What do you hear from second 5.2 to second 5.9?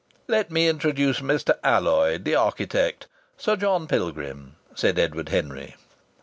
Henry.